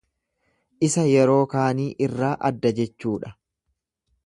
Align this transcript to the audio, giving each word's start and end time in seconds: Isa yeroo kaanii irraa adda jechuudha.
Isa 0.87 1.03
yeroo 1.09 1.43
kaanii 1.51 1.87
irraa 2.07 2.33
adda 2.51 2.75
jechuudha. 2.83 3.33